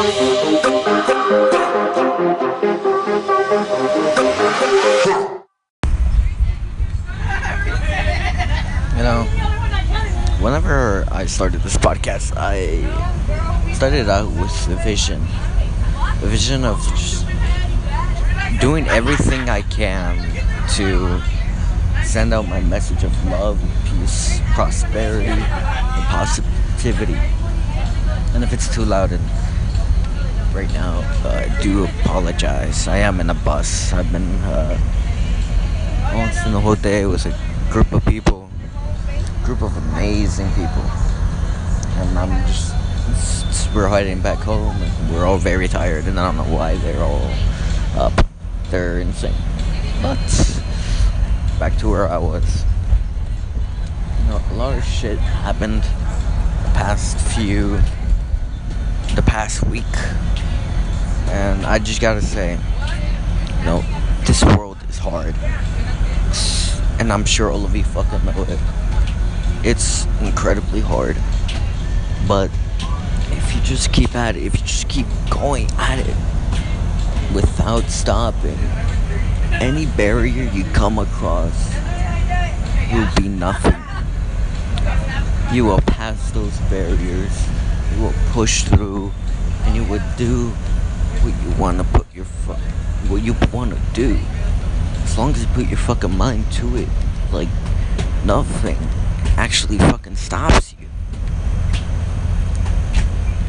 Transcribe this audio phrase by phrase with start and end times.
[0.00, 0.06] You
[9.04, 9.24] know,
[10.40, 12.80] whenever I started this podcast, I
[13.74, 15.20] started out with a vision.
[16.00, 17.26] A vision of just
[18.58, 20.16] doing everything I can
[20.76, 21.20] to
[22.04, 27.20] send out my message of love, peace, prosperity, and positivity.
[28.32, 29.20] And if it's too loud and
[30.54, 32.88] right now, uh, do apologize.
[32.88, 33.92] I am in a bus.
[33.92, 34.78] I've been uh,
[36.14, 38.50] once in the whole day with a group of people,
[39.44, 40.82] group of amazing people,
[41.98, 42.74] and I'm just
[43.74, 47.02] we're heading back home, and we're all very tired, and I don't know why they're
[47.02, 47.30] all
[47.96, 48.12] up.
[48.70, 49.34] They're insane,
[50.02, 50.18] but
[51.58, 52.64] back to where I was.
[54.22, 57.80] You know, a lot of shit happened the past few,
[59.14, 59.84] the past week,
[61.30, 62.58] and I just gotta say,
[63.58, 63.84] you know,
[64.26, 65.34] this world is hard,
[66.98, 68.58] and I'm sure all of you fucking know it.
[69.62, 71.16] It's incredibly hard,
[72.26, 72.50] but
[73.30, 76.16] if you just keep at it, if you just keep going at it
[77.34, 78.58] without stopping,
[79.52, 81.74] any barrier you come across
[82.92, 83.76] will be nothing.
[85.54, 87.46] You will pass those barriers,
[87.94, 89.12] you will push through,
[89.64, 90.52] and you will do
[91.22, 92.52] what you want to put your fu-
[93.08, 94.18] what you want to do.
[95.02, 96.88] As long as you put your fucking mind to it,
[97.32, 97.48] like
[98.24, 98.78] nothing
[99.36, 100.86] actually fucking stops you.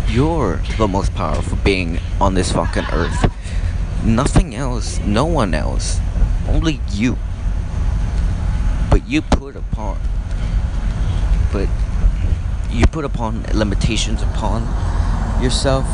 [0.08, 3.32] You're the most powerful being on this fucking earth.
[4.04, 6.00] Nothing else, no one else,
[6.48, 7.18] only you.
[8.90, 10.00] But you put upon,
[11.54, 11.70] but
[12.72, 14.64] you put upon limitations upon
[15.42, 15.86] yourself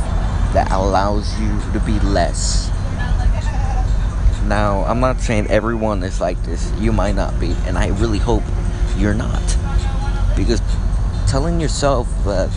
[0.58, 2.72] that allows you to be less.
[4.47, 6.73] Now, I'm not saying everyone is like this.
[6.80, 8.42] You might not be, and I really hope
[8.98, 9.43] you're not.
[10.36, 10.59] Because
[11.27, 12.49] telling yourself that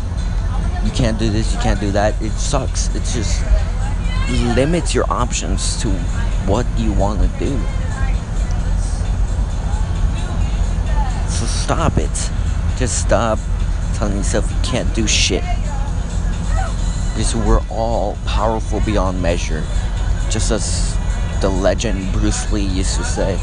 [0.83, 2.89] you can't do this, you can't do that, it sucks.
[2.95, 3.45] It just
[4.57, 5.91] limits your options to
[6.49, 7.55] what you want to do.
[11.29, 12.31] So stop it.
[12.79, 13.39] Just stop
[13.97, 15.45] telling yourself you can't do shit.
[17.21, 19.63] Because we're all powerful beyond measure.
[20.31, 20.97] Just as
[21.43, 23.39] the legend Bruce Lee used to say.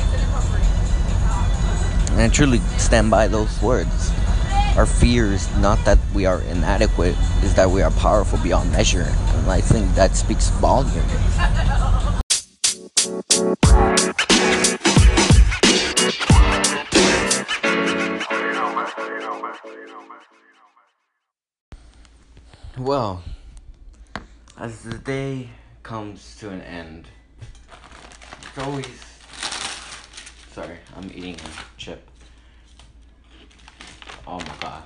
[2.14, 4.12] And I truly stand by those words.
[4.76, 9.06] Our fear is not that we are inadequate, is that we are powerful beyond measure.
[9.06, 10.98] And I think that speaks volumes.
[22.80, 23.22] Well,
[24.58, 25.50] as the day
[25.84, 27.08] comes to an end,
[28.42, 28.88] it's always.
[30.52, 32.10] Sorry, I'm eating a chip.
[34.26, 34.84] Oh my god.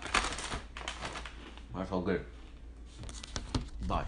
[1.74, 2.26] That's so good.
[3.88, 4.08] But.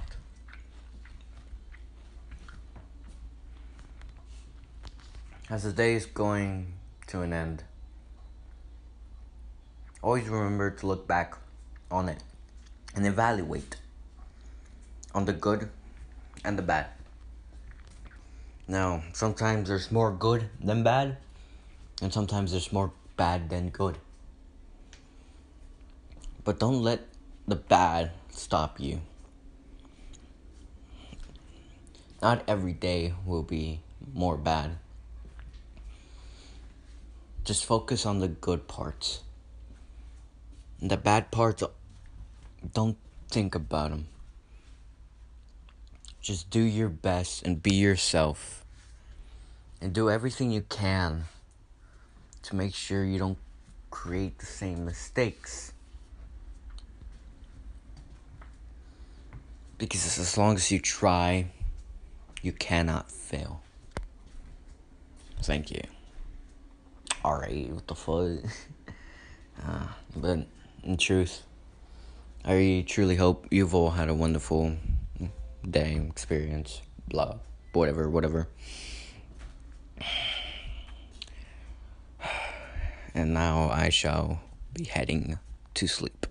[5.49, 6.73] As the day is going
[7.07, 7.63] to an end,
[10.01, 11.37] always remember to look back
[11.89, 12.21] on it
[12.95, 13.77] and evaluate
[15.13, 15.69] on the good
[16.43, 16.87] and the bad.
[18.67, 21.17] Now, sometimes there's more good than bad,
[22.01, 23.97] and sometimes there's more bad than good.
[26.43, 27.01] But don't let
[27.47, 29.01] the bad stop you.
[32.21, 33.81] Not every day will be
[34.13, 34.77] more bad.
[37.43, 39.19] Just focus on the good parts.
[40.81, 41.63] The bad parts,
[42.73, 42.97] don't
[43.29, 44.07] think about them.
[46.23, 48.63] Just do your best and be yourself.
[49.81, 51.25] And do everything you can
[52.43, 53.37] to make sure you don't
[53.91, 55.73] create the same mistakes.
[59.77, 61.47] Because as long as you try,
[62.41, 63.61] you cannot fail.
[65.41, 65.81] Thank you.
[67.25, 68.49] Alright, what the fuck?
[69.67, 70.47] uh, but
[70.83, 71.43] in truth,
[72.45, 74.77] I truly hope you've all had a wonderful
[75.69, 77.35] day, experience, blah,
[77.73, 78.47] whatever, whatever.
[83.15, 84.41] And now I shall
[84.73, 85.37] be heading
[85.75, 86.25] to sleep.